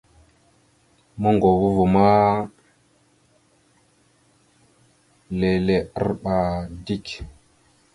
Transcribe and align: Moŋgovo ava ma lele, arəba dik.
Moŋgovo 1.21 1.67
ava 1.71 1.85
ma 1.93 2.07
lele, 5.39 5.77
arəba 5.97 6.35
dik. 6.85 7.05